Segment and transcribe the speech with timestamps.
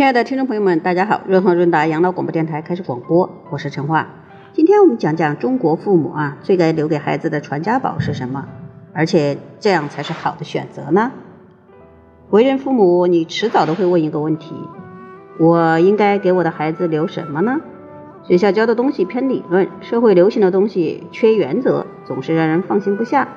[0.00, 1.20] 亲爱的听众朋友们，大家好！
[1.26, 4.08] 润和润达养老广播电台开始广播，我是陈化。
[4.54, 8.46] 今天我们讲讲中国父母啊，最该留给孩子的传家宝是什么？
[8.94, 11.12] 而且这样才是好的选择呢？
[12.30, 14.54] 为人父母，你迟早都会问一个问题：
[15.38, 17.60] 我应该给我的孩子留什么呢？
[18.22, 23.28] 学校教的东西偏理论，社会流行的东西缺原则，总是让人放心不下。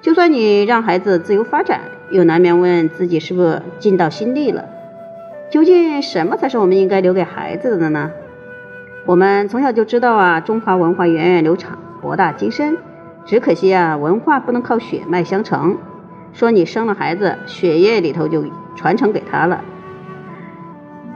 [0.00, 4.64] 就算你让孩子自由发展，又难免问自己是不是尽到心力了。
[5.50, 8.12] 究竟什么才是我们应该留给孩子的呢？
[9.04, 12.78] 我们从小就知道啊，中华文化源远流长，博大精深。
[13.24, 15.76] 只可惜啊，文化不能靠血脉相承。
[16.32, 18.44] 说你生了孩子，血液里头就
[18.76, 19.64] 传承给他了。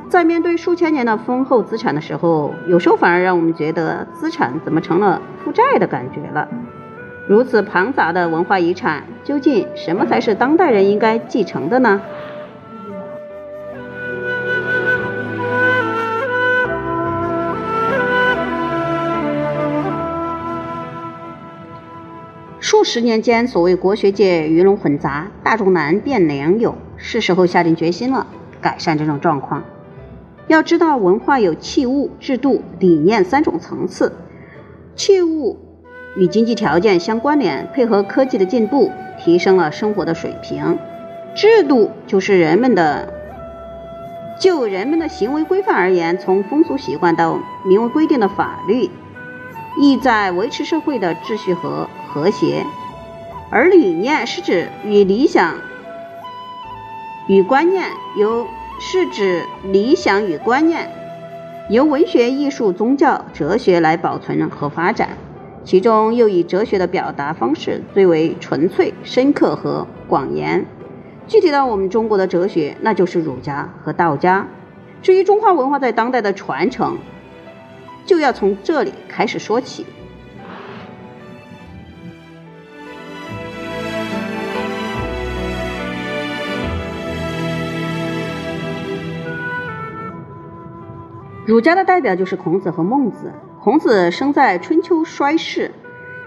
[0.08, 6.48] 在面对数千年的丰厚资产的时候，有时候反而让我们觉得资产怎么成了负债的感觉了。
[7.28, 12.00] 如此庞杂的文化遗产，究竟什么才是当代人应该继承的呢？
[22.84, 28.26] 十年间，所谓国学界鱼龙混杂，大众难辨良莠，是时候下定决心了，
[28.60, 29.64] 改善这种状况。
[30.46, 34.12] 要知道，文化有器物、制度、理念三种层次。
[34.94, 35.58] 器物
[36.16, 40.78] 与经济条件相关联，配合科技的进步，提升了生活的水平。
[41.34, 43.12] 制度就是人们的，
[44.38, 48.91] 就人们的行为规范而言，从风俗习惯到明文规定的法律，
[49.78, 51.89] 意在维持社会的秩序和。
[52.14, 52.64] 和谐，
[53.50, 55.56] 而理念是指与理想
[57.27, 58.47] 与观念由
[58.78, 60.89] 是指理想与观念
[61.69, 65.08] 由文学、艺术、宗教、哲学来保存和发展，
[65.64, 70.65] 其中又以哲学的表达方式最为纯粹、深刻和广严。
[71.27, 74.47] 具体到我们中国的哲学，那就是儒家和道家。
[75.03, 76.97] 至于中华文化在当代的传承，
[78.04, 79.87] 就要从这里开始说起。
[91.47, 93.32] 儒家的代表就是孔子和孟子。
[93.60, 95.71] 孔子生在春秋衰世，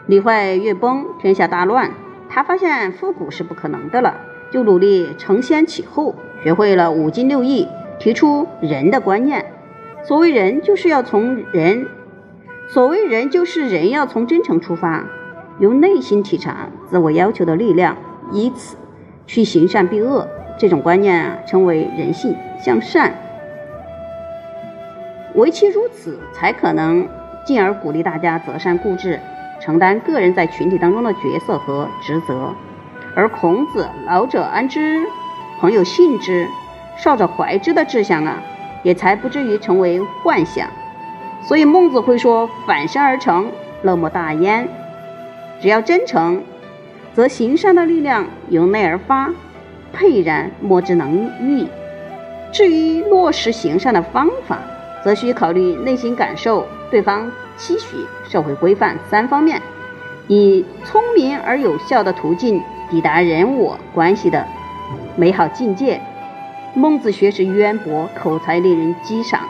[0.06, 1.92] 礼坏乐崩，天下大乱。
[2.30, 4.20] 他发现复古是不可能的了，
[4.52, 7.68] 就努力承先启后，学会了五经六艺，
[8.00, 9.57] 提出仁的观念。
[10.04, 11.86] 所谓人，就是要从人；
[12.68, 15.06] 所谓人，就是人要从真诚出发，
[15.60, 17.98] 由内心体察自我要求的力量，
[18.32, 18.78] 以此
[19.26, 20.28] 去行善避恶。
[20.58, 23.14] 这种观念啊，称为人性向善。
[25.36, 27.08] 唯其如此，才可能
[27.46, 29.20] 进而鼓励大家择善固执，
[29.60, 32.54] 承担个人在群体当中的角色和职责。
[33.14, 35.06] 而孔子“老者安之，
[35.60, 36.48] 朋友信之，
[36.98, 38.42] 少者怀之”的志向啊，
[38.88, 40.66] 也才不至于成为幻想。
[41.44, 44.66] 所以孟子会说：“反身而成，乐莫大焉。”
[45.60, 46.42] 只要真诚，
[47.14, 49.30] 则行善的力量由内而发，
[49.92, 51.68] 沛然莫之能御。
[52.54, 54.58] 至于落实行善的方法，
[55.04, 57.98] 则需考虑内心感受、对方期许、
[58.30, 59.62] 社会规范三方面，
[60.28, 64.48] 以聪明而有效的途径抵达人我关系的
[65.18, 66.00] 美好境界。
[66.78, 69.42] 孟子学识渊博，口才令人激赏，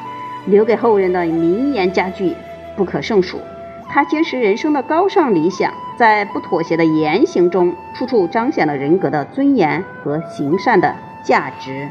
[0.45, 2.33] 留给后人的名言佳句
[2.77, 3.41] 不可胜数。
[3.89, 11.89] 他坚持人生的高尚理想，在不妥协的言行中，处处彰显了人格的尊严和行善的价值。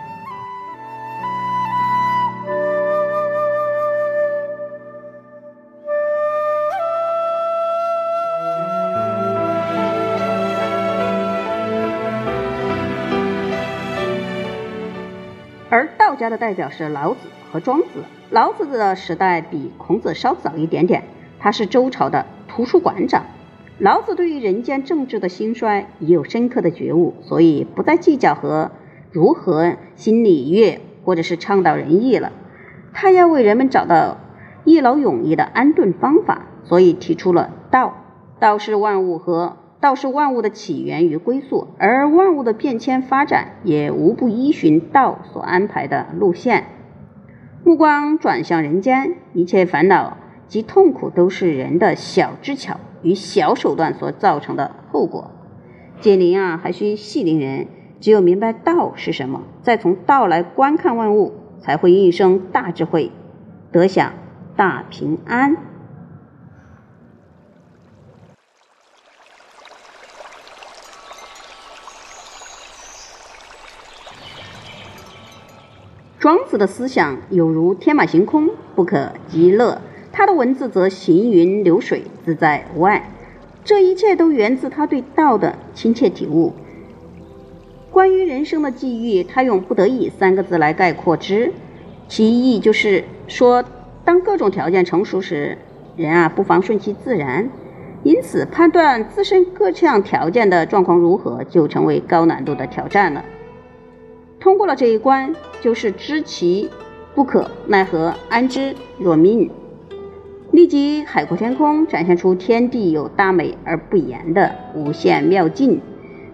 [16.17, 18.03] 家的代表是老子和庄子。
[18.31, 21.05] 老子的时代比孔子稍早一点点，
[21.39, 23.27] 他是周朝的图书馆长。
[23.79, 28.73] 老子对于人间政治的兴衰已有深刻的觉悟，所以不再计较和
[29.13, 32.33] 如何心礼乐或者是倡导仁义了。
[32.93, 34.17] 他要为人们找到
[34.65, 37.95] 一劳永逸的安顿方法，所以提出了道。
[38.41, 39.57] 道是万物和。
[39.81, 46.65] 道是万物的起源与归宿，而万物的变迁发展也无不依循道所安排的路线。
[47.65, 55.31] 目光转向人间，一切烦恼及痛苦都是人的小智巧与小手段所造成的后果。
[56.01, 57.69] 解铃啊，还需系铃人。
[57.99, 63.11] 只有明白道是什么，再从道来观看万物，才会应生大智慧，
[63.73, 64.13] 得享
[64.55, 65.57] 大平安。
[76.27, 79.79] 庄子的思想有如天马行空，不可极乐；
[80.11, 83.09] 他的文字则行云流水，自在无碍。
[83.65, 86.53] 这一切都源自他对道的亲切体悟。
[87.93, 91.53] 关于人生的际遇，他用“不得已”三个字来概括之，
[92.09, 93.65] 其意就是说，
[94.05, 95.57] 当各种条件成熟时，
[95.97, 97.49] 人啊不妨顺其自然。
[98.03, 103.25] 因此，判断自身各项条件的状况如何，就成为高难度的挑战了。
[104.47, 106.71] 通过了这一关，就是知其
[107.17, 109.51] 不可奈何，安之若命。
[110.53, 115.81] 立即海阔天空，展现出天地有大美而不言的无限妙境。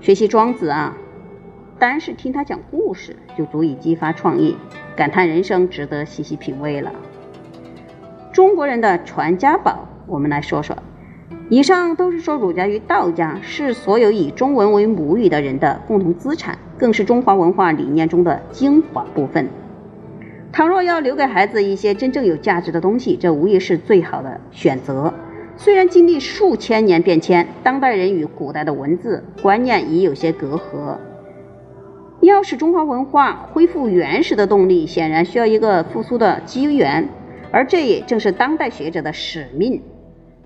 [0.03, 0.95] 学习庄子啊，
[1.79, 4.59] 单是听他讲故事就足以激发创意，
[4.95, 6.93] 感叹人生值得细细品味了。
[8.31, 10.77] 中国人的传家宝，我们来说说。
[11.49, 19.49] 以上都是说儒家与道家是所有以中文为母语的人的共同资产，更是中华文化理念中的精华部分。
[20.51, 25.13] 倘若要留给孩子一些真正有价值的东西，这无疑是最好的选择。
[25.57, 30.97] 虽然经历数千年变迁，当代人与古代的文字观念已有些隔阂。
[32.23, 37.07] 要使中华文化恢复原始的动力，显然需要一个复苏的机缘，
[37.51, 39.83] 而这也正是当代学者的使命。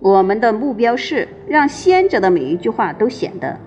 [0.01, 3.59] 我们的目标是让先者的每一句话都显得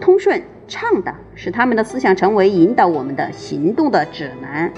[0.00, 4.72] 通顺畅达，使他们的思想成为引导我们的行动的指南。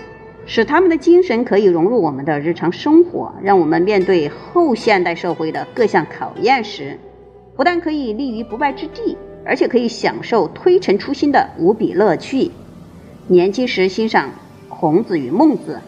[0.48, 6.96] 使他们的精神可以融入我们的日常生活，让我们面对后现代社会的各项考验时，
[7.56, 12.52] 不但可以立于不败之地，而且可以享受推陈出新的无比乐趣。
[13.26, 14.30] 年轻时欣赏
[14.68, 15.80] 孔子与孟子，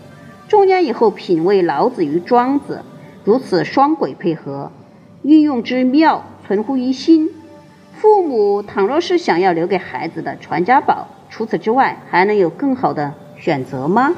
[0.48, 2.82] 中年以后品味老子与庄子，
[3.28, 4.72] 如此双轨配合，
[5.20, 7.28] 运用之妙，存乎于心。
[7.92, 14.14] 父母倘若是想要留给孩子的传家宝，除此之外还能有更好的选择吗？